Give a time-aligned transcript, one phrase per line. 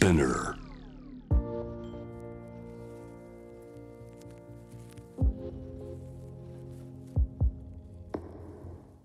[0.00, 0.54] Spinner.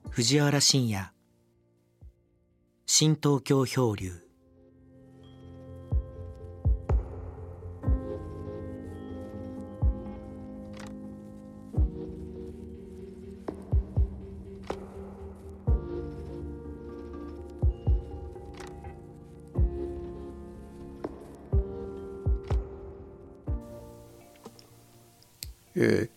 [0.09, 1.11] 藤原信也
[2.85, 4.24] 新東京漂流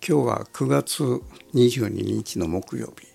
[0.08, 1.02] 今日は9月
[1.52, 3.06] 22日の木曜日、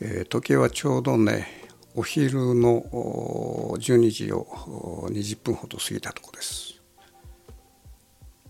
[0.00, 1.46] えー時計はちょうどね
[1.94, 2.82] お昼の
[3.78, 6.82] 12時を20分ほど過ぎたところです。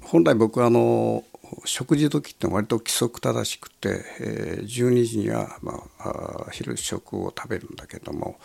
[0.00, 1.22] 本来僕はあの
[1.66, 8.38] 食事時って割と規則正しくて、えー12時には、まあ、あ昼食を食べるんだけども、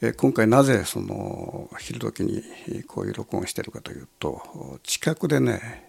[0.00, 2.44] えー今回なぜその昼時に
[2.84, 5.85] こういう録音してるかというと近くでね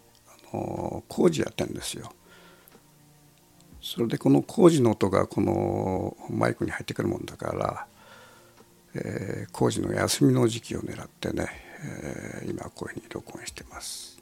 [1.08, 2.12] 工事やってるんですよ。
[3.82, 7.88] それでこの工事の音がこのマイクに入ってくるもんだから、
[8.96, 11.48] えー工事の休みの時期を狙ってね、
[12.42, 14.18] えー今こういうふうに録音してます。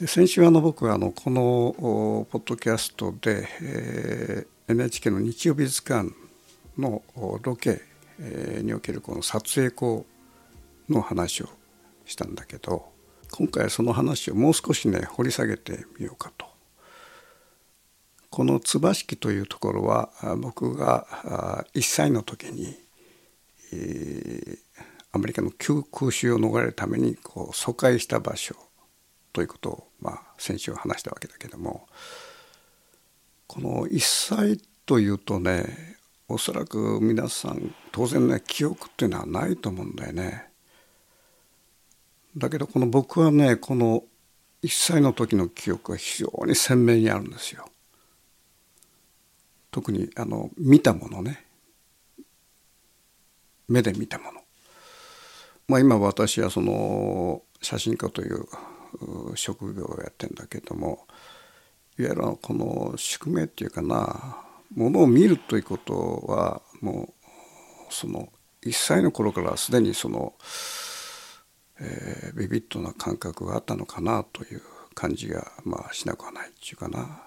[0.00, 6.10] で先週あの僕はあのこのポッドキャストで、えー NHK の日曜美術館
[6.76, 7.02] の
[7.42, 7.80] ロケ、
[8.18, 10.04] におけるこの撮影校
[10.88, 11.48] の話を
[12.04, 12.90] したんだけど
[13.30, 16.46] 今回はその話をもう少しね掘り下げてみようかと。
[18.30, 22.76] この津敷というところは僕が1歳の時に、
[23.72, 24.58] えー
[25.12, 28.54] アメリカの旧空襲を逃れるためにこう疎開した場所
[29.32, 31.88] ということを、まあ、先週話したわけだけども
[33.46, 35.96] この1歳というとね
[36.28, 40.47] おそらく皆さん当然ね記憶っていうのはないと思うんだよね。
[42.38, 44.04] だけどこの僕はねこの
[44.62, 47.68] 1歳の時の記憶が非常に鮮明にあるんですよ。
[49.70, 51.44] 特にあの見たものね
[53.68, 54.40] 目で見たもの。
[55.68, 58.46] まあ今私はその写真家という
[59.34, 61.06] 職業をやってんだけども
[61.98, 67.12] いわゆるこの宿命っていうかなものを見るということはも
[67.90, 68.28] うその
[68.62, 70.34] 1歳の頃からすでにその、
[71.80, 74.62] えービビッドな感覚があったのかなという
[74.94, 77.22] 感じがまあしなくはないっていうかな。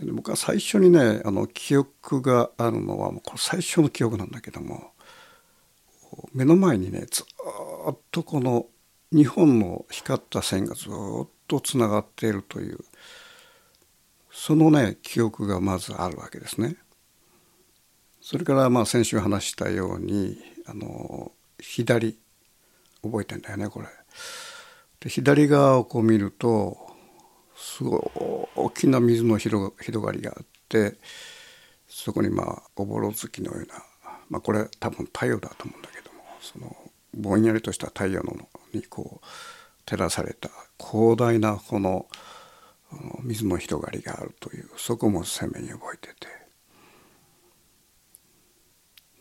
[0.00, 4.92] で僕は最初にねあの記憶があるのはもうこれ最初の記憶なんだけども
[6.32, 7.24] 目の前にねず
[7.90, 8.66] っとこの
[9.12, 12.78] 2本の光った線がずっとつながっているという
[14.30, 16.76] そのね記憶がまずあるわけですね。
[18.20, 22.18] それからまあ先週話したようにあの左
[23.02, 23.88] 覚えてんだよねこれ。
[25.00, 26.76] で左側をこう見ると
[27.56, 28.00] すごい
[28.56, 30.96] 大きな水の広がりがあって
[31.88, 33.82] そこにまあおぼろ月のような、
[34.28, 36.76] まあ、これ多分太陽だと思うんだけどもその
[37.14, 38.36] ぼんやりとした太陽の
[38.72, 39.26] にこう
[39.86, 42.06] 照らされた広大なこの
[43.22, 46.26] 水の広がりがあるというそこも鮮明に覚えてて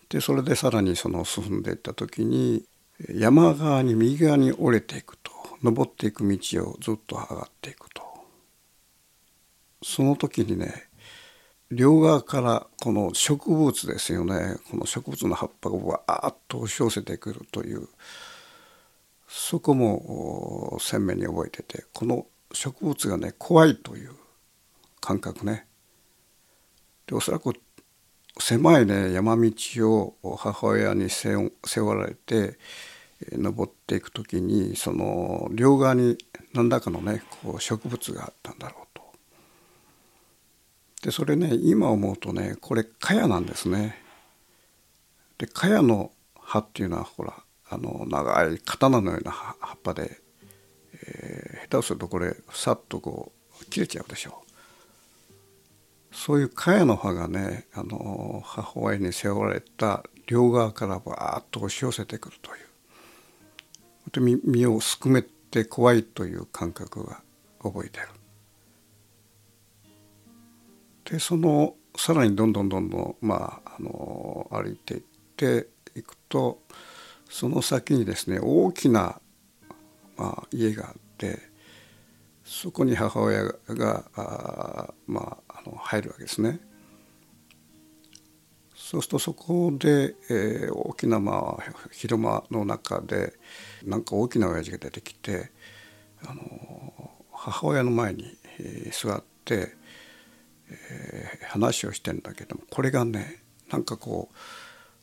[0.10, 2.64] でそれでさらにその進んでいった時に
[3.10, 5.32] 山側に右側に折れていくと
[5.64, 6.38] 登っていく道
[6.70, 8.08] をずっと上がっていくと。
[9.84, 10.88] その時にね
[11.70, 17.88] 両側からこの植物ですよねこの植物の葉っぱがわーっと押し寄せてくるという
[19.28, 24.12] そこも鮮明に覚えててこの植物がね怖いという
[25.02, 25.68] 感覚ね。
[27.06, 27.54] でおそらく
[28.40, 29.52] 狭いね山道
[30.24, 32.58] を母親に背負背負われて
[33.32, 36.18] 登っていく時にその両側に
[36.54, 39.04] 何らかのねこう植物があったんだろうと。
[41.04, 44.04] でそれね今思うとねこれ茅なんですね。
[45.38, 47.34] で茅の葉っていうのはほら
[47.70, 50.20] あの長い刀のような葉葉っぱで、
[50.94, 54.47] えー下手をするとこれさっとこう切れちゃうでしょう。
[56.18, 67.22] そういう茅の葉がねあの母親に背負われた両側からわーっと押し寄せてくるというで身身をすくめて怖いという感覚が
[67.62, 68.08] 覚えてる。
[71.06, 75.02] でそのさらにどんどんどんどん、まあ、あの歩いていっ
[75.36, 76.60] ていくと
[77.30, 79.22] その先にですね大きな、
[80.18, 81.40] まあ、家があって
[82.44, 85.47] そこに母親があ、まあ、
[85.78, 86.60] 入るわけですね。
[88.76, 93.34] そうするとそこで、えー、大きなまあ広間の中で
[93.84, 95.52] なんか大きな親父が出てきて
[96.26, 98.26] あの母親の前に、
[98.92, 99.70] 座って、
[100.70, 104.36] えー、話をしてんだけどもこれがねなんかこう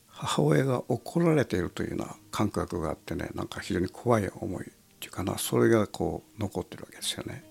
[0.09, 7.45] 母親が怒られているというような感覚があってねなんか非常に怖い思いっていうかなそれがこう残ってるわけですよね。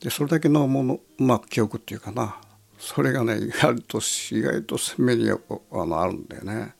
[0.00, 2.36] でそれだけのものまあ記憶っていうかな。
[2.78, 5.36] それがね意外と意外と鮮明にあ
[5.72, 6.74] のあるんだよね。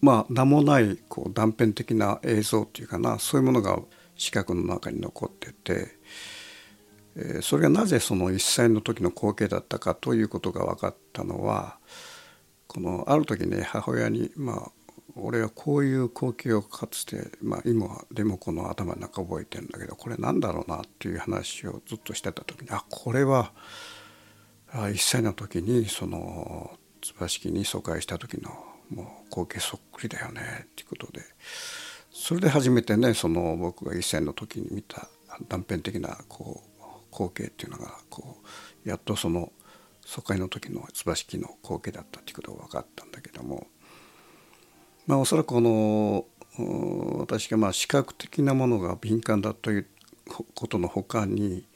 [0.00, 3.18] まあ名もないこう断片的な映像っていうかな。
[3.18, 3.78] そういうものが
[4.16, 5.88] 視覚の中に残ってて、
[7.16, 11.78] えー、それがなぜその1歳の時の光景だったかということが分かったのは
[12.66, 14.72] このある時ね母親にまあ
[15.16, 23.52] 俺はこういう光景をかつて、まあ、今でもこの頭の中覚えてるんだけどこれなんだろうなっていう話をずっとしてた時にあこれは
[24.70, 28.50] 1歳の時にその椿式に疎開した時の
[28.90, 31.22] もう光景そっくりだよねっていうことで。
[32.18, 35.08] それで初めてねその僕が1歳の時に見た
[35.48, 36.82] 断片的なこう
[37.12, 38.38] 光景っていうのがこ
[38.84, 39.52] うやっとその
[40.00, 43.66] 疎開の時の椿式の光景だったっていうことが分かったんだけども
[45.06, 46.26] まあおそらくこの
[47.18, 49.86] 私がまあ視覚的なものが敏感だという
[50.54, 51.66] ことのほかに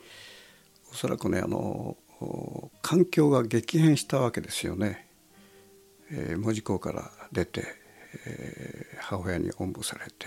[0.91, 1.97] おそらくねあの
[2.82, 5.06] 環境が激変したわけですよね。
[6.12, 7.62] えー、門司港から出て、
[8.27, 10.27] えー、母親におんぶされて、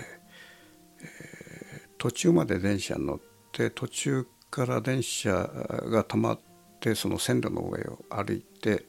[1.00, 3.20] えー、途中まで電車に乗っ
[3.52, 6.40] て途中から電車が止まっ
[6.80, 8.86] てその線路の上を歩いて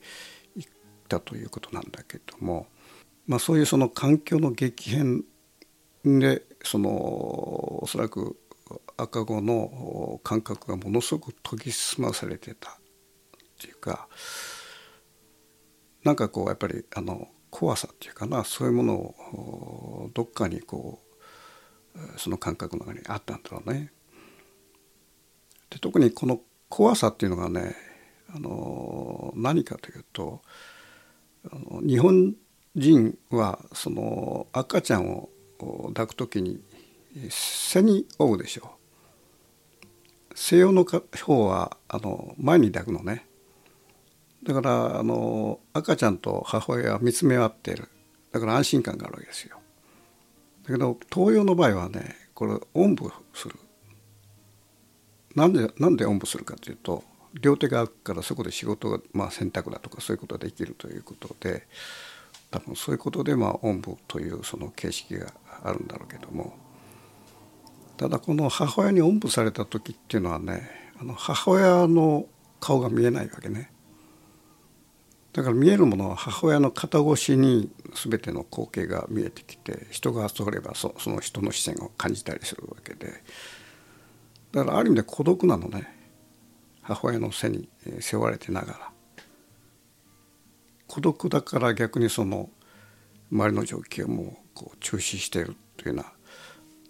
[0.56, 0.71] 行っ
[1.09, 2.67] たということなんだけども、
[3.27, 5.24] まあ、そういうその環境の激変
[6.04, 6.89] でその
[7.83, 8.38] おそらく
[8.98, 12.74] 赤子の感覚がものすごく研ぎ澄まされてたっ
[13.60, 14.07] ていうか
[16.04, 21.00] なんかこうやっぱりあの怖さっていうかなそういうものをどっかにこ
[21.95, 23.92] うその感覚の中にあったんだろうね。
[25.69, 27.75] で特にこの怖さっていうのがね
[28.33, 30.42] あの何かというと
[31.50, 32.36] あの日本
[32.75, 35.30] 人はその赤ちゃんを
[35.94, 36.62] 抱く時に
[37.30, 38.75] 背に追うでしょ
[39.83, 39.88] う。
[40.36, 43.25] 西洋の方はあの前に抱くのね。
[44.44, 47.88] だからあの赤ちゃんと母親は見つめ合っている。
[48.31, 49.57] だから安心感があるわけですよ。
[50.63, 53.56] だけど東洋の場合はねこれおんぶする。
[55.36, 61.68] なんでなんでおんぶするかというと両手が空くからそこで仕事が、まあ、洗濯だとかそういうことができるということで
[62.55, 66.53] 多分そういうことで、まあ、おんぶというその形式があるんだろうけども。
[67.97, 70.69] ただこの母親におんぶされた時っていうのはね
[70.99, 72.25] あの母親の
[72.59, 73.71] 顔が見えないわけね。
[75.33, 83.23] だから見えるものは母親の肩越しに全ての光景が見えてきて人が通ればその人の視線を感じたりするわけで。
[84.53, 85.93] だからある意味で孤独なのね。
[86.81, 87.67] 母親の背に
[87.99, 88.94] 背負われてながら。
[90.87, 92.49] 孤独だから逆にその
[93.31, 96.13] 周りの状況もこう中止しているというような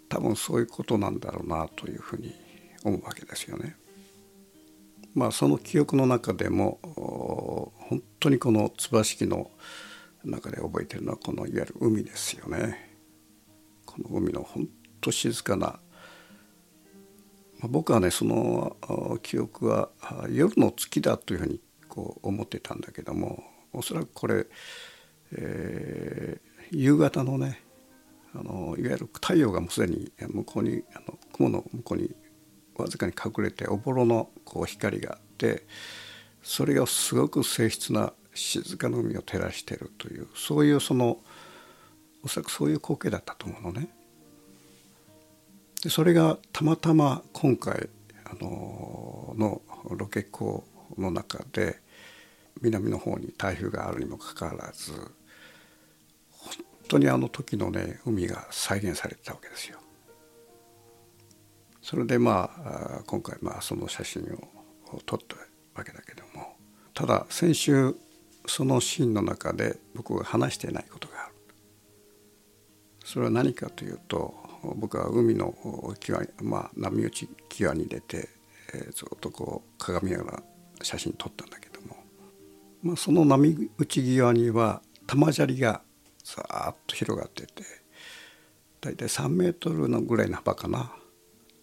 [0.08, 2.34] 多分そういうことなんだろうなというふうに
[2.84, 3.76] 思うわけですよね。
[5.14, 6.78] まあ、その記憶の中でも
[7.74, 9.50] 本当にこの椿の
[10.24, 12.98] 中で覚えてるのはこのいわゆる海ですよね。
[13.86, 14.68] この海の本
[15.00, 15.78] 当静かな、ま
[17.64, 18.76] あ、僕はねその
[19.22, 19.88] 記憶は
[20.30, 23.42] 夜の月だというふうにこう思ってたんだけども
[23.76, 24.46] おそらくこれ、
[25.32, 27.62] えー、夕方のね
[28.34, 32.14] あのいわゆる太陽がもうすでに向こうにあの雲の向こうに
[32.76, 35.66] わずかに隠れておぼろのこう光があって
[36.42, 41.18] それがすごく静謐な静かな海を照らしているというそういうその
[42.22, 43.88] おそらくそういう光景だったと思うのね。
[45.82, 47.88] でそれがたまたま今回
[48.24, 50.64] あののロケ港
[50.98, 51.80] の中で
[52.62, 54.92] 南の方に台風があるにもかかわらず
[56.30, 56.54] 本
[56.88, 59.78] 当にあの時のね海が再現されてたわけですよ。
[61.82, 62.50] それでま
[62.98, 64.22] あ今回まあその写真
[64.92, 65.36] を撮った
[65.78, 66.56] わけだけども
[66.94, 67.94] ただ先週
[68.46, 71.34] そのシーンの中で僕が話していないことがある
[73.04, 74.34] それは何かというと
[74.74, 75.54] 僕は海の
[76.00, 78.28] 際、まあ、波打ち際に出て、
[78.74, 80.42] えー、ずっとこう鏡ながら
[80.82, 81.65] 写真撮ったんだけど、
[82.82, 85.82] まあ、その波打ち際には玉砂利が
[86.22, 87.62] さーっと広がってて
[88.80, 90.92] 大体3メートルのぐらいの幅かな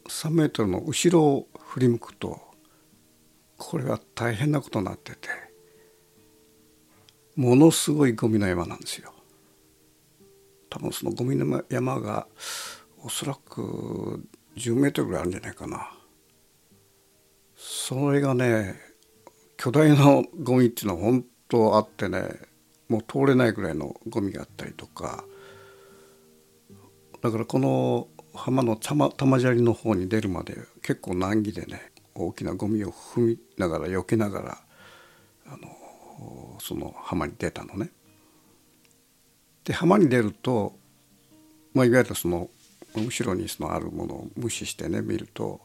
[0.09, 2.39] 3メートルの後ろを振り向くと
[3.57, 5.29] これは大変なことになってて
[7.35, 9.11] ものすごいゴミの山なんですよ。
[10.69, 12.27] 多分そのゴミの山が
[13.01, 14.23] おそらく
[14.55, 15.91] 10メートルぐらいあるんじゃないかな。
[17.55, 18.92] それがね
[19.63, 22.27] 巨大なゴミっていうのは本当あってね
[22.89, 25.23] もう通れないぐらいのゴミがあったりとか
[27.21, 34.57] だからこの浜の玉砂利の方に出るまで結構難儀でね大きなゴミを踏みながら避けながら
[35.47, 37.89] あのその浜に出たのね。
[39.63, 40.73] で浜に出ると、
[41.73, 42.49] まあ、いわゆるその
[42.97, 45.61] 後ろにそのあるものを無視してね見ると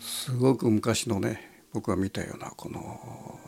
[0.00, 3.38] すごく昔のね僕が見たようなこの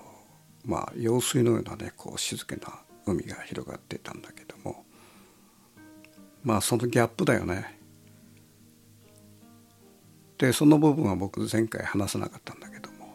[0.64, 4.84] まあ用水のようなねこう静けな海が広がっていたんだけども
[6.42, 7.78] まあそのギャップだよね。
[10.38, 13.14] でその部分は僕前回話さなかったんだけども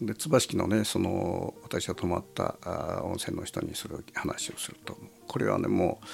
[0.00, 6.06] で椿のねその私が泊まったあ温泉の人にそれを話をするとこれはねもう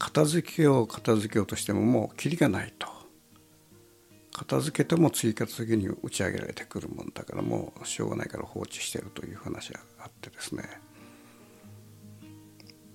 [0.00, 2.88] 片付けよう片付けようとしてももうキリがないと
[4.32, 10.64] 片付けても追加的に打ち上げられてくるもんだからもうしょうがないから放置してるという話があってですね。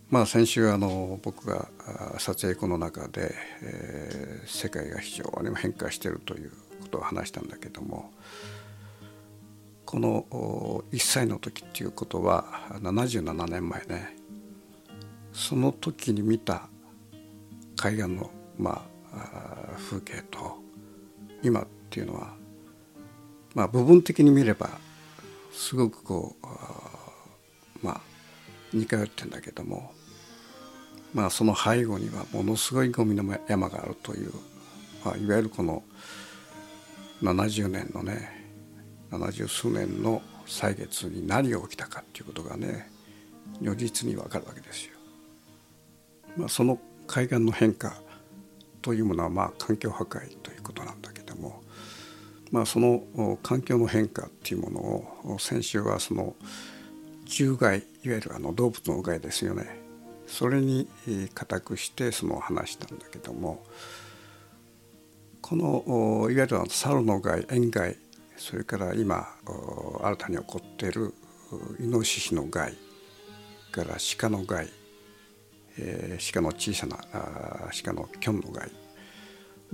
[0.09, 1.67] まあ先週あの僕が
[2.19, 6.51] 撮影庫の中で、えー、世界が非常に変化しているという
[6.81, 8.11] ことを話したんだけども
[9.85, 10.25] この
[10.91, 12.45] 1歳の時っていうことは
[12.81, 14.15] 77年前ね
[15.33, 16.69] その時に見た
[17.75, 20.64] 海岸の、まあ、風景と
[21.45, 22.33] 今っていうのは、
[23.53, 24.67] まあ、部分的に見れば
[25.53, 28.01] すごくこうまあ
[28.73, 29.93] 似通ってんだけども、
[31.13, 34.31] まあ、その背後にはものすごいゴミの山があるという、
[35.05, 35.83] まあ、いわゆるこの
[37.21, 38.43] 70年のね
[39.11, 42.89] 70数年の歳月に何が起きたかっていうことがね
[43.61, 44.93] 如実に分かるわけですよ。
[46.35, 47.93] まあ、その海岸の変化
[48.81, 51.14] というものはまあ環境破壊ということなんだけど、
[52.55, 54.79] まあ、その環境の変化っていうもの
[55.33, 56.35] を先週はその
[57.25, 59.81] 獣害いわゆるあの動物の害ですよね。
[60.25, 60.87] それに
[61.33, 63.61] 固くしてその話したんだけども
[65.41, 67.97] このいわゆる猿の害塩害
[68.37, 69.27] それから今
[70.01, 71.13] 新たに起こっている
[71.81, 72.73] イノシシの害
[73.73, 74.69] から鹿の害
[75.77, 78.71] えー、鹿の小さなあ鹿のキョンの害、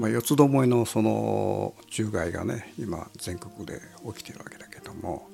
[0.01, 3.79] まあ、四つどもえのその獣害がね今全国で
[4.15, 5.27] 起きてるわけだけども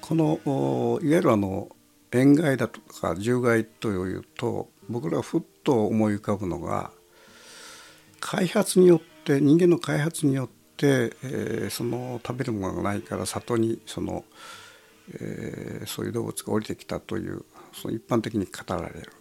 [0.00, 1.68] このいわゆるあの
[2.12, 6.92] 塩害だとか獣害というと僕らふっと思い浮かぶのが
[8.20, 14.24] 開発によって人間の開発によって、えー、その食べるものがないから里にその、
[15.12, 19.12] えー、そういう動物が降りてきたというその一般的に語られる。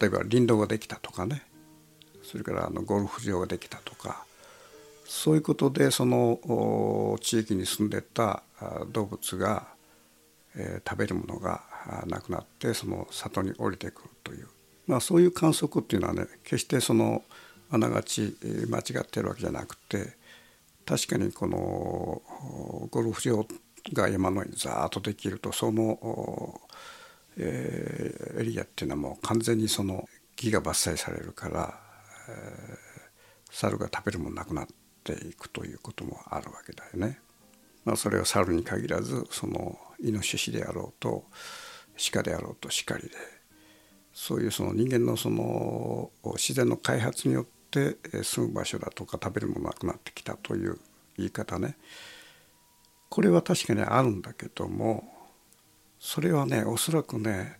[0.00, 1.42] 例えば林道ができたとかね。
[2.32, 4.24] それからあのゴルフ場ができたとか
[5.04, 8.42] そういうことでその地域に住んでた
[8.90, 9.66] 動物が、
[10.56, 11.60] えー、食べるものが
[12.06, 14.48] なくなってその里に降りてくるという、
[14.86, 17.22] まあ、そういう観測っていうのはね決してその
[17.70, 18.34] あながち
[18.70, 20.14] 間違ってるわけじゃなくて
[20.86, 22.22] 確かにこの
[22.90, 23.46] ゴルフ場
[23.92, 26.58] が山の上にザーッとできるとその
[27.38, 31.91] えー、エリアっていうのはもう完全にその木が伐採されるから、
[33.50, 34.66] 猿が食べるものなくなっ
[35.04, 37.20] ていくということもあるわけだよね。
[37.84, 41.24] まあ、それは猿に限らずそのイノシシであろうと
[42.12, 43.10] 鹿であろうと鹿りで
[44.12, 50.78] そういうその人間のその自然の開発によって住む場所だとか食べるものなくなってきたという
[51.16, 51.76] 言い方ね
[53.08, 55.04] これは確かにあるんだけども
[55.98, 57.58] それはねおそらくね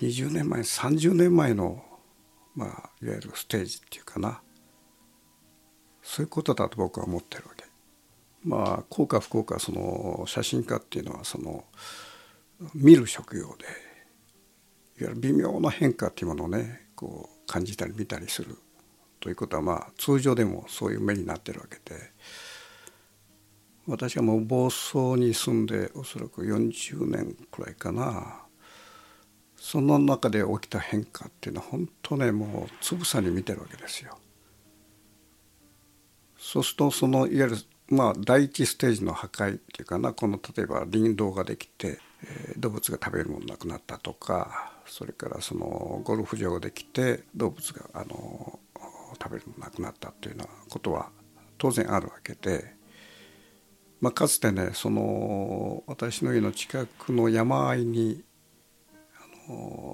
[0.00, 1.82] 20年前30年前の、
[2.58, 4.40] まあ、いわゆるステージっていうかな
[6.02, 7.64] そういうことだと僕は思ってるわけ。
[8.42, 11.64] まあ幸か不幸かその写真家っていうのはその
[12.74, 13.54] 見る職業でいわ
[15.00, 18.56] ゆる微妙な変化っていうものをねこう感じたり見たりする
[19.20, 22.12] ということはまあ通常でもそういう目になってるわけで。
[23.86, 28.42] 私はもう房総に住んでおそらく40年くらいかな
[29.68, 34.16] その中で起きた変化っていうのは本当ねもうつぶさに見てるわけですよ。
[36.38, 37.56] そうするとそのいわゆる
[37.90, 48.58] まあ第一ステージの破壊っていうかなこの例えば林道ができて、えー、動物が食べるものなくなったとかそれからそのゴルフ場ができて動物があの
[49.22, 51.10] 食べるものなくなったっていうようなことは
[51.58, 52.78] 当然あるわけで
[54.00, 58.22] まあ、かつてねその私の家の近くの山あいに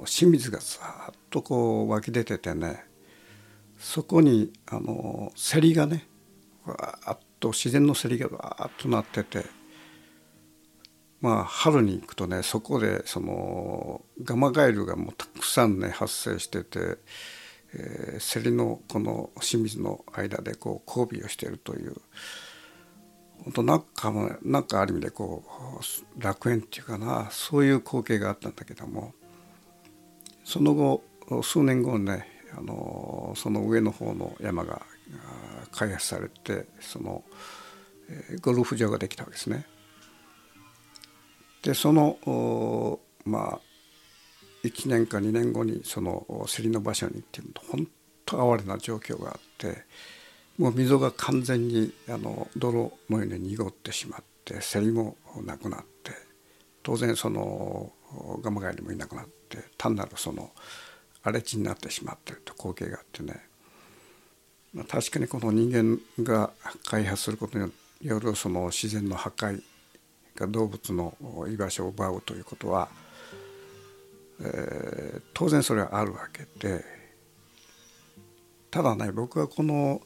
[0.06, 2.84] 清水がさっとこう湧き出ててね
[3.78, 6.06] そこにあのせりがね
[6.64, 9.44] わーっと自然のせりがわーっとなってて
[11.20, 16.98] まあ春に行くとねそこでそのガマガエルがもうたくさんね発生してて、
[17.74, 21.94] えー、せりのこの清水の間でこう交尾をしているという。
[23.44, 25.44] 本当なんかなんかある意味でこ
[25.78, 29.12] う楽園っていうかなそういう光景があったんだけども
[30.44, 31.02] その後
[31.42, 34.82] 数年後にねあのその上の方の山が
[35.72, 37.24] 開発されてその、
[38.08, 39.66] えー、ゴルフ場ができたわけですね。
[41.62, 43.60] でそのまあ
[44.64, 47.88] 1年か2年後にその競りの場所に行ってみると本
[48.26, 49.84] 当哀れな状況があって
[50.58, 55.93] もう溝が完全にあの泥のように濁ってしまって競りもなくなって
[56.84, 57.90] 当然その
[58.42, 60.50] ガマガエルもいなくなって単なるその
[61.22, 63.40] 荒れ地になってしまってると光景があってね、
[64.74, 66.50] まあ、確かにこの人間が
[66.84, 67.72] 開発することに
[68.02, 69.62] よるその自然の破壊
[70.36, 71.16] が動物の
[71.48, 72.88] 居場所を奪うということは、
[74.40, 76.84] えー、当然それはあるわけで
[78.70, 80.02] ただね僕はこの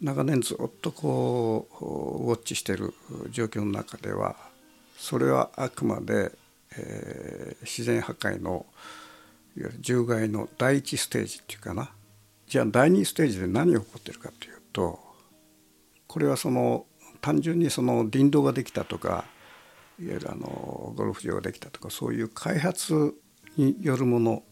[0.00, 1.84] 長年ずっとこう
[2.28, 2.94] ウォッチしている
[3.30, 4.55] 状況の中では
[4.96, 6.32] それはあくまで、
[6.76, 8.66] えー、自然破壊の
[9.56, 11.90] いわゆる獣害の第一ステージっていうかな。
[12.46, 15.00] じゃあ第二ステージで何が起こってるかというと
[16.06, 16.86] これはその
[17.20, 19.24] 単純にその林道ができたとか
[20.00, 23.14] いわゆるあのゴルフ場ができたとかそういう開発
[23.56, 24.42] によるもの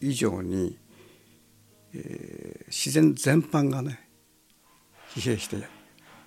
[0.00, 0.76] 以上に、
[1.94, 4.00] えー、自然全般がね
[5.14, 5.56] 疲弊して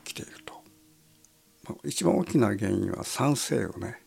[0.04, 0.49] きていると。
[1.84, 4.02] 一番大きな原因は酸性雨ね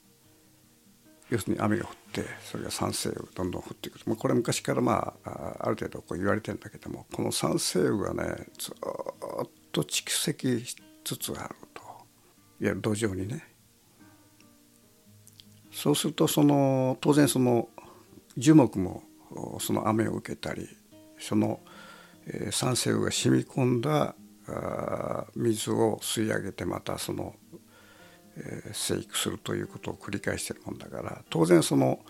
[1.30, 3.98] 要するに雨が降ってそれが酸性雨どんどん降ってく。
[3.98, 8.74] る、まあ、これ昔からまあある程度こう言われてるんだけどもこの酸性雨がねずっ
[9.72, 11.82] と蓄積しつつあると。
[11.82, 13.44] いわゆる土壌にね。
[15.72, 17.68] そうするとその当然その
[18.36, 19.02] 樹木も
[19.58, 20.68] その雨を受けたり
[21.18, 21.60] その
[22.50, 24.14] 酸性雨が染み込んだ
[25.34, 27.34] 水を吸い上げてまたその、
[28.36, 32.00] えー、生育するということを繰り返してるもんだから当然その、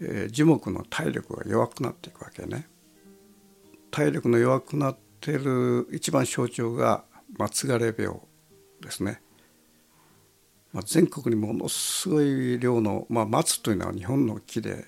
[0.00, 2.68] えー、樹木の体力が弱くなっていくわけね。
[3.90, 7.04] 体力の弱くなってる一番象徴が
[7.38, 8.18] 松枯れ病
[8.80, 9.20] ですね。
[10.72, 14.86] まあ、全国にものすごい量の、まあ、松というのは日本の木で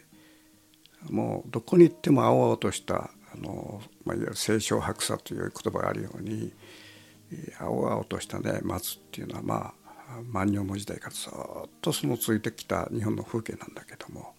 [1.11, 6.55] もうどこに行っても青々としたあの、まあ、いわゆる清少白砂という言葉があるように
[7.61, 9.84] 青々としたね松っていうのはまあ
[10.23, 14.35] 万葉の時代からずっとその続いてきた日本の風景なんだけども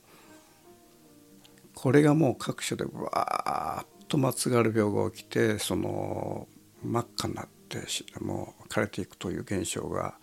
[1.73, 6.47] これがもう各所でわーっと松枯病が起きてその
[6.83, 7.79] 真っ赤になって
[8.21, 10.15] もう枯れていくという現象が、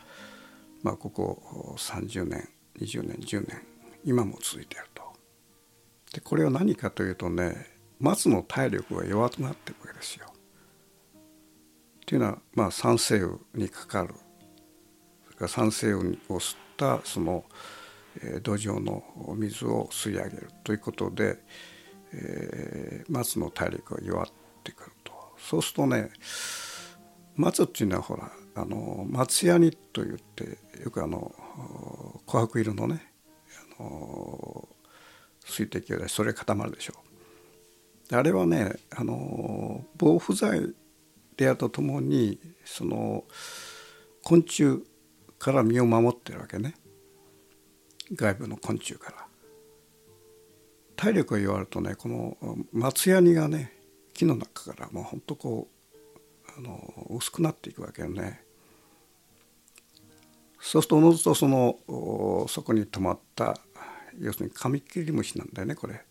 [0.82, 2.48] まあ、ここ30年
[2.80, 3.62] 20年10年
[4.04, 5.02] 今も続いていると。
[6.14, 7.66] でこれは何かというとね
[8.00, 10.26] 松の体力が弱くなっているわけですよ。
[10.26, 14.14] っていうのはまあ酸性雨にかかる
[15.42, 17.44] か酸性を吸ったその、
[18.42, 19.02] 土壌の
[19.36, 21.38] 水を吸い上げるということで、
[22.12, 24.26] えー、松の体力が弱っ
[24.62, 26.10] てくるとそうするとね
[27.36, 31.34] 松っていうのはほらあの松ヤニといってよくあの
[32.26, 33.10] 琥珀色のね
[33.78, 34.68] あの
[35.40, 36.94] 水滴がそれ固まるでしょ
[38.10, 38.16] う。
[38.16, 40.74] あれはねあの防腐剤
[41.38, 43.24] であるとともにその
[44.22, 44.84] 昆虫
[45.42, 46.74] から身を守ってるわけね
[48.14, 49.26] 外部の昆虫から。
[50.94, 52.36] 体力が弱るとねこの
[52.72, 53.72] 松ヤニがね
[54.14, 55.66] 木の中からもうほんとこ
[56.46, 58.44] うあの薄くなっていくわけよね。
[60.60, 61.76] そうするとおのずとその
[62.48, 63.58] そこに止まった
[64.20, 66.04] 要するにカミキリムシなんだよねこれ。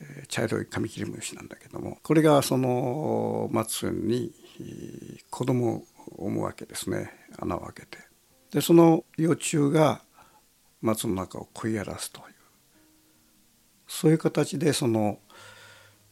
[0.00, 4.32] え茶色いカミキリムシなんだけどもこれがその松に
[5.28, 5.84] 子供
[6.16, 8.11] を産むわけですね穴を開けて
[8.52, 10.02] でその幼虫が
[10.82, 12.24] 松の中を食い荒らすという
[13.88, 15.18] そういう形でその、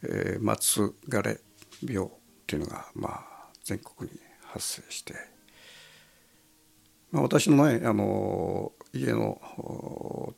[0.03, 1.39] えー、松枯れ
[1.83, 2.09] 病っ
[2.47, 5.13] ていうのがまあ全国に発生して、
[7.11, 10.35] まあ、私のねあの家の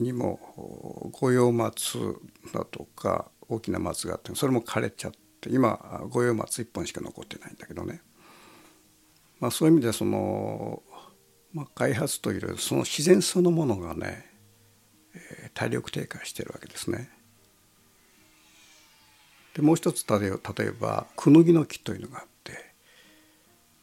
[0.00, 2.20] にも五葉松
[2.52, 8.00] だとか大きな松があってそれも枯れちゃって今五葉松1本しか残ってないんだけどね、
[9.40, 10.82] まあ、そういう意味でその
[11.54, 14.26] まあ、開発というその自然そのものがね、
[15.14, 17.08] えー、体力低下してるわけですね。
[19.54, 22.72] でもう一つ例えばクヌギの木というのがあって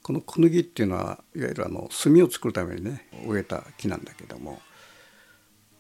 [0.03, 4.61] このクヌギっていうのはいわゆるあの炭を作るためにね植えた木なんだけども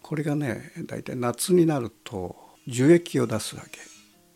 [0.01, 3.79] これがね大体夏になると樹液を出すわけ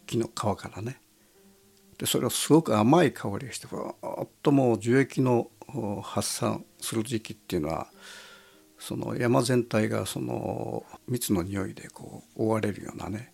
[0.06, 1.00] 木の皮からね。
[1.98, 5.50] でそれをすごく甘い香りがしてふわっともう樹液の
[6.04, 7.88] 発散する時期っていうのは
[8.78, 13.32] その山全体がその蜜の匂いでこう覆われるようなね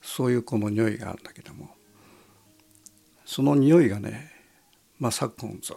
[0.00, 1.70] そういうこの匂いがあるんだけども
[3.24, 4.30] その匂いがね、
[4.98, 5.76] まあ、昨今ずっ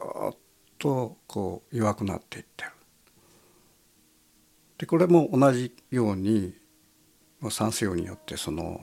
[0.77, 2.71] とこう弱くなっていってる。
[4.77, 6.53] でこれも同じように
[7.49, 8.81] 酸性によってその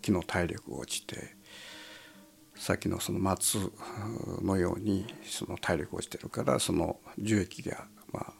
[0.00, 1.36] 木の体力が落ちて
[2.58, 3.72] さっきのその松
[4.42, 8.32] のようにその体力落ちてるからその樹液がまあ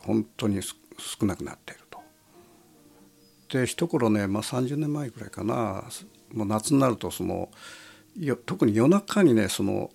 [0.00, 2.00] 本当に少なくなっていると。
[3.50, 5.84] で一頃ね、まあ、30年前ぐらいかな
[6.32, 7.50] もう夏になるとその
[8.46, 9.90] 特に夜中にねその、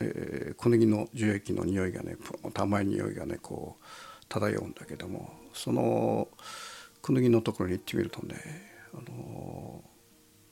[0.00, 2.16] えー、小ネギの樹液の匂いがね
[2.54, 3.84] 甘い匂いがねこう
[4.28, 6.28] 漂うんだけどもその
[7.02, 8.36] 小ネギのところに行ってみるとね
[8.92, 9.82] あの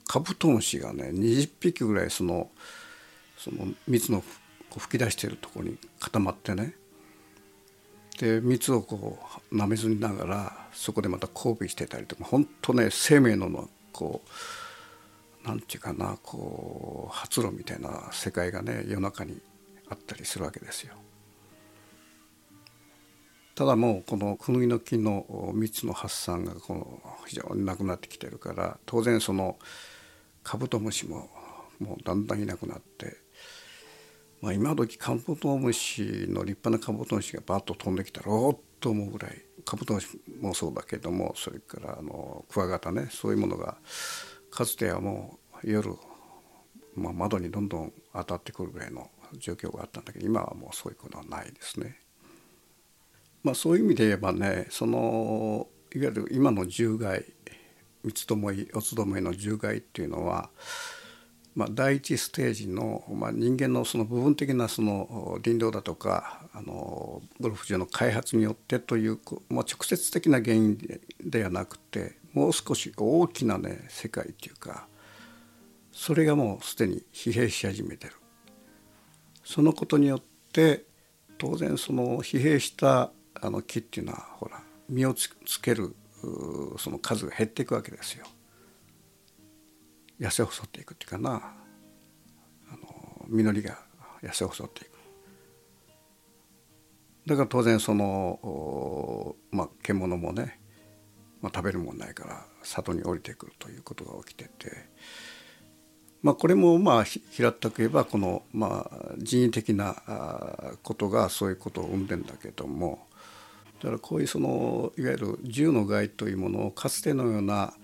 [0.07, 2.51] カブトムシがね20匹ぐらいその
[3.37, 4.23] その蜜の
[4.77, 6.75] 吹き出しているところに固まってね
[8.19, 9.19] で蜜をこ
[9.51, 14.23] うなめずにながらそこでまた交尾してたりとか本当ね生命のこ
[15.45, 19.41] うなんていうかなこう発露みたいな世界がね夜中に
[19.89, 20.95] あったりするわけですよ。
[23.55, 29.57] ただもうこのクヌギの木の蜜の発散がこの非常になくなってきてるから当然その
[30.47, 31.29] カブトムシも
[31.81, 33.17] もうだんだんいなくなって、
[34.41, 40.07] まあ、今時カブトムシの立派なカブトムシがバッと飛んできたらおっと思うぐらいカブトムシ
[40.41, 43.77] もそうだけどもそれからあのクワガタねそういうものが
[44.53, 45.91] かつてはもう夜、
[46.95, 51.99] まあ、窓にどんどん当たってくるぐらいの状況があったんだけど今はもうそういうことはないですね。
[53.43, 57.25] まあ、そういう意味で言えばねそのいわゆる今の獣害
[58.07, 60.49] 三つどもい四つどもいの獣害っていうのは、
[61.57, 74.87] まあ、第一ステージの、まあ、人間のその部分的なその林道だとかあのゴルフ場の開発によってという、まあ、直接的な原因ではなくてもう少し大きなね世界っていうか
[75.91, 78.13] それがもうすでに疲弊し始めてる。
[79.43, 80.85] そのことによって
[81.39, 85.95] 当然その疲弊したあの木っていうのはほら実をつける
[86.79, 88.27] その数が減っていくわけですよ。
[90.21, 91.55] 痩せ細っていくっていうかな
[92.71, 93.79] あの実りが
[94.23, 94.97] 痩せ細っていく。
[97.27, 100.61] だから当然その、まあ、獣もね、
[101.43, 104.71] まあ、食べるもんないから里に降りてくるということが起きてて、
[106.23, 109.97] まあ、これもまあ平ったく言えばこの、まあ、人為的な
[110.85, 113.09] ことがそういうことを生んでんだけども
[113.81, 117.75] だからこういうそのいわゆる銃の害というものをかつてのような、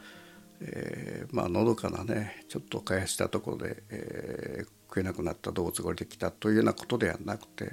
[0.60, 7.72] えー、まあのどかなねちょっと開発したところで、えー、食えなくなった動物が降りてきたというようなことではなくて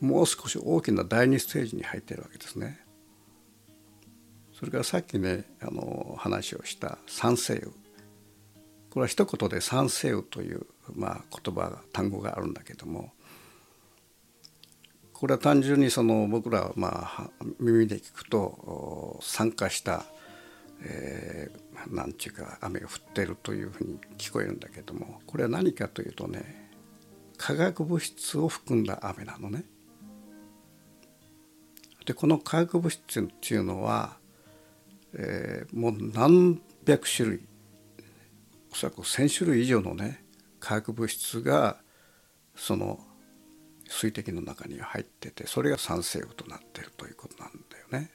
[0.00, 2.80] もう少し大きな第二ステージに入っているわけですね。
[4.58, 7.72] それからさっきねあの話をした三世雨
[8.90, 13.12] これは一言で三世雨という、まあ、言葉単語があるんだけども
[15.18, 20.04] これは単純にその僕らはまあ耳で聞くと酸化した、
[20.84, 26.70] えー、なんちゅうか雨が降ってるというふうに聞こえるんだけどもこれは何かというとね
[27.36, 29.64] 化学物質を含んだ雨なのね。
[32.06, 34.18] でこの化学物質っていうのは、
[35.14, 37.40] えー、もう何百種類
[38.70, 40.22] おそらく1,000種類以上のね
[40.60, 41.78] 化学物質が
[42.54, 43.00] その
[43.88, 48.10] 水滴の中に入っててそれが酸性雨となっているということなんだよね。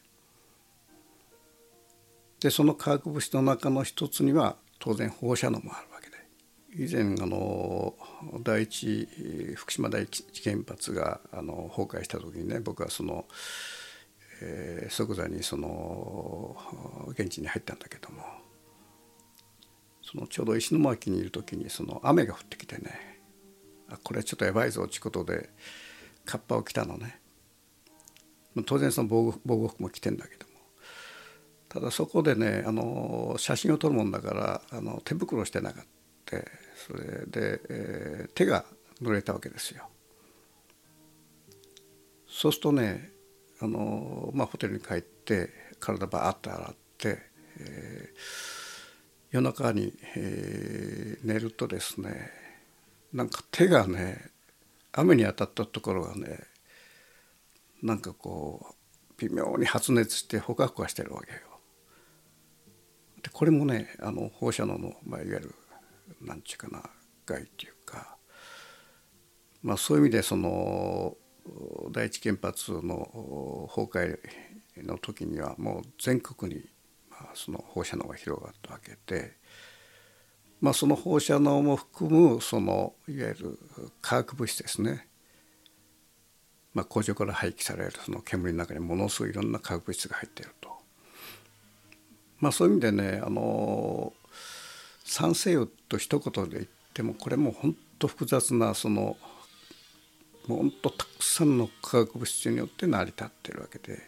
[2.39, 7.95] でその化学物質の中の一つには当然放射能もあるわけで以前あの
[8.41, 9.07] 第一
[9.55, 13.25] 福島第一原発があの崩壊した時にね僕はその、
[14.41, 16.57] えー、即座にその
[17.11, 18.23] 現地に入ったんだけども
[20.01, 23.12] そのちょうど石巻にいる時にその雨が降ってきてね
[23.89, 25.49] あこれちょっとやばいぞっちことで
[26.25, 27.19] カッパを着たのね。
[28.65, 30.53] 当然その防護服も着てんだけども。
[31.69, 35.89] ただそこでねあの写真を撮るもんだからあの手袋してなかった。
[36.75, 38.65] それで、えー、手が
[39.01, 39.87] 濡れたわけですよ。
[42.27, 43.11] そうするとね
[43.59, 47.19] あの、まあ、ホテルに帰って体バーッと洗って、
[47.59, 48.17] えー、
[49.29, 52.31] 夜中に、えー、寝るとですね
[53.13, 54.31] なんか手がね
[54.91, 56.39] 雨に当たったところがね
[57.81, 61.37] なんかこう微妙に発熱してほかほかしてるわけよ。
[63.21, 65.55] でこれもねあの放射能の、まあ、いわゆる
[66.21, 66.83] なんちゅうかな
[67.25, 68.17] 害っていうか、
[69.61, 71.15] まあ、そういう意味でその
[71.91, 74.17] 第一原発の崩
[74.77, 76.61] 壊の時にはもう全国に
[77.09, 79.37] まあその放射能が広がったわけで、
[80.63, 83.59] まあ、その放射能も含むそのいわゆる
[84.01, 85.09] 化学物質ですね、
[86.73, 90.69] まあ、工場から廃棄されるその煙の中にものすごいいろんな化学物質が入っていると。
[92.39, 94.13] まあ、そういう意味でねあの
[95.03, 99.17] 酸性雨と一言で言ってもこれも本当複雑なその
[100.47, 103.99] 本当たくさんの化学物質によって成り立っているわけで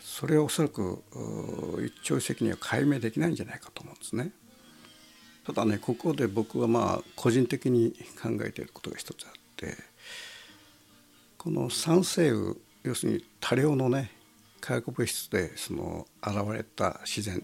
[0.00, 1.04] それはおそらく
[1.86, 4.32] 一朝一夕には解明できないんじゃないかと思うんですね。
[5.48, 9.78] ただねここで僕はまあ個人的に考えていることが一つあって
[11.38, 14.10] この酸性雨要するに多量のね
[14.60, 17.42] 化学物質でその現れた自然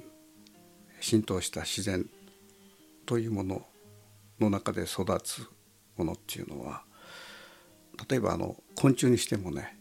[1.00, 2.06] 浸透した自然
[3.06, 3.62] というもの
[4.38, 5.48] の中で育つ
[5.96, 6.82] ものっていうのは
[8.10, 9.78] 例えばあの昆虫にしてもね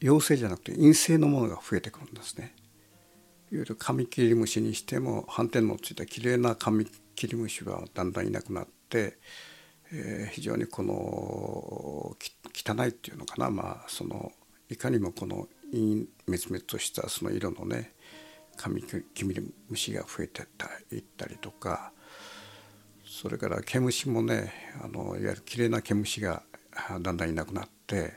[0.00, 2.54] 陽性じゃなくて陰性のものが増えてくるんですね。
[3.52, 9.18] いわゆるカミキリムシにしても斑点のついたきれいなカミキリムシはだんだんいなくなって、
[9.92, 12.16] えー、非常にこの
[12.54, 14.32] 汚いっていうのかな、まあ、その
[14.68, 17.92] いかにもこの陰滅滅としたその色のね
[18.56, 21.92] カミキリムシが増えてたいったりとか
[23.04, 26.42] それから毛虫もねあのいわゆるきれいな毛虫が
[27.00, 28.14] だんだんいなくなって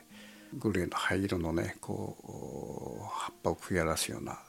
[0.53, 4.39] グレーの灰色のねこう葉っぱを食い荒らすような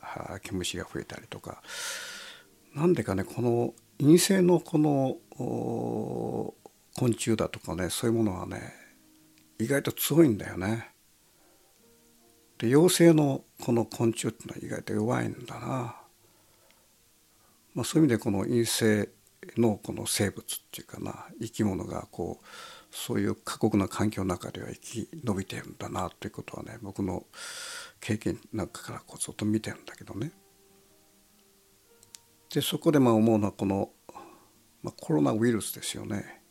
[0.42, 1.62] 毛虫が増えたりとか。
[2.74, 5.16] なんでかねこの陰性のこの
[6.96, 8.72] 昆虫だとかねそういうものはね
[9.58, 10.90] 意外と強いんだよね。
[12.58, 15.96] で陽性のこの昆虫っていうのは意外と弱いんだな。
[17.74, 19.08] まあ、そういう意味でこの陰性
[19.56, 22.46] のこの生物っていうかな生き物がこう
[22.90, 27.24] そういう過酷な環境の中では生き延びてるんだなということはね僕の
[28.00, 30.32] 経験なんかからこうずっと見てるんだけどね。
[32.52, 33.90] でそこでまあ思うのはこの、
[34.82, 36.42] まあ、コロナウイルスですよね。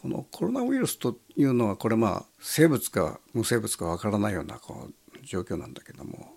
[0.00, 6.36] このコロナウイルスというのはこれまあ生物か無生物かわからないようなこう状況なんだけども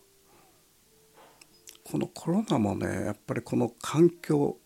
[1.83, 4.57] このコロナもねやっぱりこの環境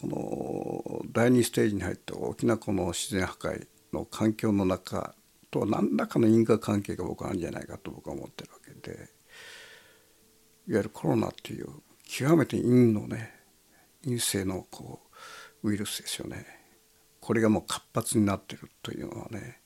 [0.00, 5.14] この第2ステージに入って大きなこの自然破壊の環境の中
[5.50, 11.68] とは何らかの因果関係が僕はあるんじゃないかと僕は思ってるわけでいわゆるコロナっていう
[12.14, 13.32] 極めて陰のね
[14.04, 15.00] 陰性のこ
[15.62, 16.44] うウイルスですよね
[17.20, 19.62] これがもう活発になってるというのはね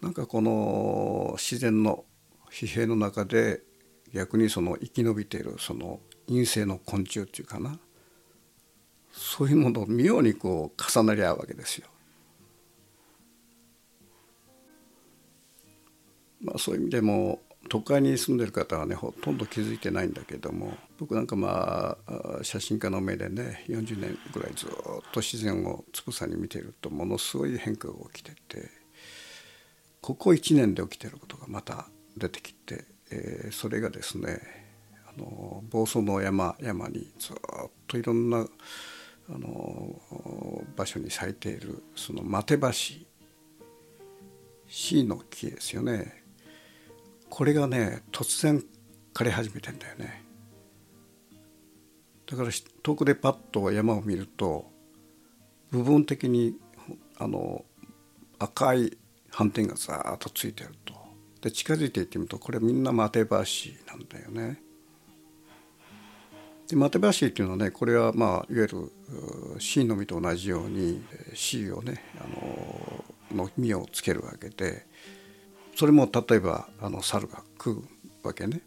[0.00, 2.04] なんかこの自然の
[2.52, 3.62] 疲弊の中で
[4.14, 7.80] 逆にその生き延びているその陰性の昆虫っていうかな
[9.10, 11.88] そういうものを妙にこう重なり合うわけですよ。
[16.40, 24.70] まあ、そういう意味でも都会に住んでる方はねほとんど気づいてないんだけども僕なんかまあ写真家の目でね40年ぐらいずっ
[25.12, 28.68] と自然をつぶさに見てるとものすごい変化が起きてて
[30.00, 34.40] ここ1年で起きてることがまた出てきて、えー、それがですね
[35.06, 37.36] あの房総の山山にずっ
[37.86, 39.94] といろんなあの
[40.76, 43.06] 場所に咲いているそのマテバシ
[44.66, 46.19] C の木ですよね。
[47.30, 48.62] これがね突然
[49.14, 50.22] 枯れ始めてんだよね
[52.26, 52.50] だから
[52.82, 54.70] 遠くでパッと山を見ると
[55.70, 56.56] 部分的に
[57.18, 57.64] あの
[58.38, 58.96] 赤い
[59.30, 60.94] 斑点がザーッとついてると
[61.40, 64.60] で近づいていってみるとこれみんなマテバシなんだよね。
[66.68, 68.92] でマテバシっていうのはねこれはまあいわゆる
[69.58, 71.02] シの実と同じように
[71.34, 74.86] シをねあのの実をつけるわけで
[75.80, 77.82] それも例えばあの猿が食う
[78.22, 78.60] わけね。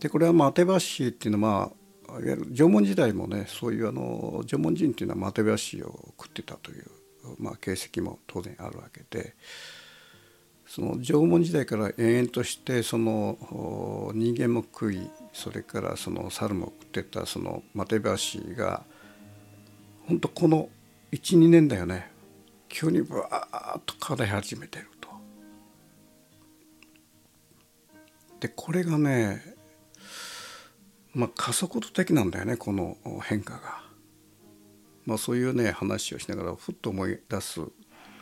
[0.00, 1.70] でこれはマテバシっていうのは、
[2.08, 6.86] まあ、いわゆる縄文時代もねそういうあの縄文人っていうのはマテバシを食ってたという、
[7.38, 9.34] まあ、形跡も当然あるわけで
[10.66, 13.36] その縄文時代から延々としてその
[14.14, 18.84] 人間も食いそれからその猿も食ってたそのマテバシが
[20.06, 20.70] 本当この
[21.12, 22.10] 12年だよね
[22.70, 24.88] 急にバーッと変わり始めてる
[28.40, 29.42] でこれがね
[31.14, 33.88] まあ加速度的なんだよねこの変化が。
[35.06, 37.62] まあ、そういうね話をしながらふっと思い出す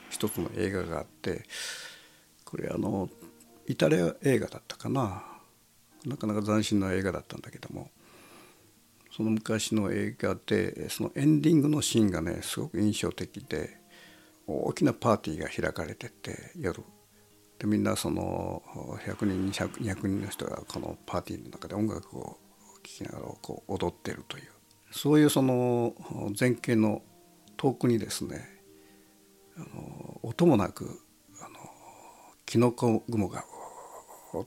[0.08, 1.42] 一つの映画があって
[2.44, 3.10] これあの
[3.66, 5.24] イタリア映画だったかな
[6.04, 7.90] なかなか斬新な映画だったんだけども
[9.16, 13.80] その昔の映画でそのエンディングのシーンがねすごく印象的で
[14.46, 16.84] 大きなパーティーが開かれてて夜
[17.58, 18.62] でみんなその
[19.04, 22.38] 100人200人の人がこのパーティーの中で音楽を聴
[22.82, 24.44] きながらこう踊ってるという
[24.90, 25.94] そういうその
[26.38, 27.02] 前景の
[27.56, 28.46] 遠くにですね
[29.56, 31.00] あの音もなく
[31.40, 31.58] あの
[32.44, 33.44] キノコ雲が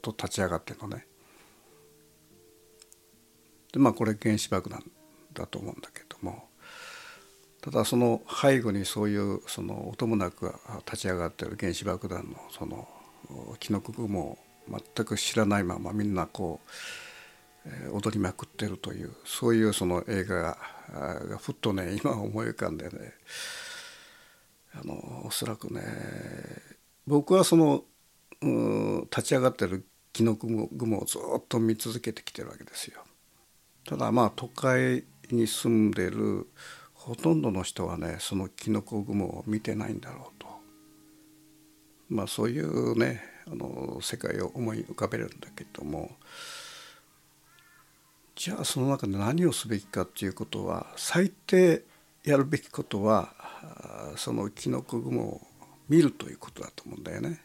[0.01, 1.07] と立ち上がってるのね。
[3.73, 4.83] でまあこれ原子爆弾
[5.33, 6.49] だと思うんだけども
[7.61, 10.53] ただその背後にそういうその音もなく
[10.85, 12.87] 立ち上がってる原子爆弾のその
[13.59, 14.37] キノコ雲
[14.95, 16.69] 全く知らないままみんなこう
[17.91, 20.57] 踊りまくってるというそういうその映画が
[21.39, 23.13] ふっとね 今思い浮かんでね
[24.73, 25.81] あのおそらくね
[27.07, 27.83] 僕はその
[28.41, 33.01] 立ち上がってるキノコ雲をずっと見続けてきてるわけですよ。
[33.85, 36.47] ただまあ都会に住んでる
[36.93, 40.38] ほとんどの人はねそのキノコ雲を見てないんだろう
[42.09, 46.11] まあそういうねあの世界を思い浮かべるんだけども
[48.35, 51.83] じゃあその中で何をすべきかっていうことは最低
[52.23, 53.33] やるべきことは
[54.15, 55.41] そのキノコ雲を
[55.87, 57.41] 見るということだと思うんだよね。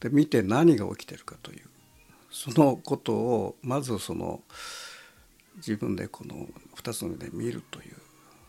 [0.00, 1.62] で見て何が起きてるかという
[2.30, 4.40] そのことをまずその
[5.56, 7.96] 自分でこの2つの目で見るという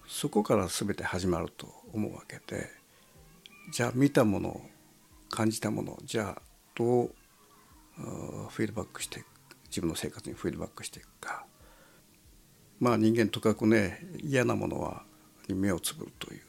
[0.07, 2.69] そこから全て始まると思うわけで
[3.71, 4.61] じゃあ見たものを
[5.33, 6.41] 感じたものじゃあ
[6.75, 7.11] どう
[7.97, 9.23] フィードバックして
[9.65, 11.47] 自分の生活にフィードバックしていくか
[12.79, 15.01] まあ人間とかくね嫌なものは
[15.47, 16.41] に目をつぶるという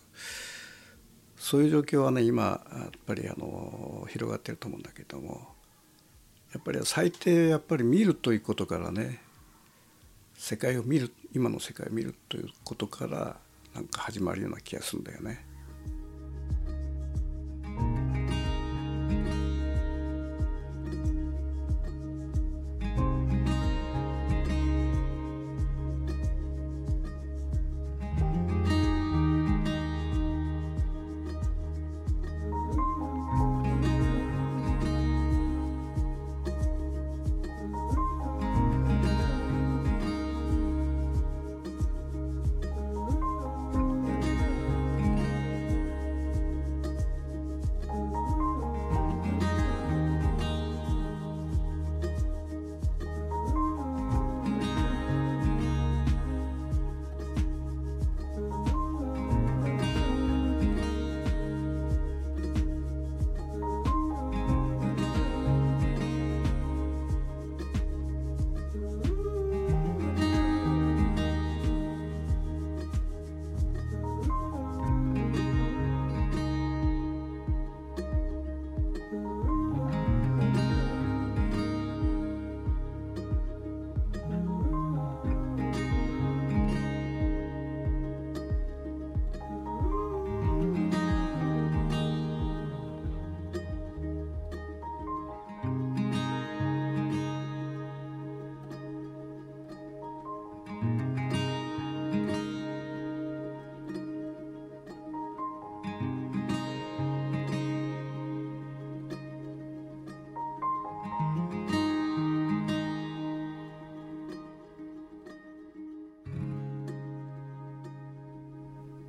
[1.39, 5.49] そういう状況はね今やっぱりあの広がってると思うんだけども
[6.53, 9.23] やっぱり最低やっぱり見るということからね
[10.37, 13.37] 世界を見る今の世界を見るということから
[13.75, 15.54] なんか始まるような気がするんだよね。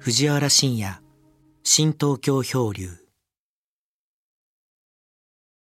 [0.05, 1.01] 藤原信也
[1.63, 3.04] 新東京漂流。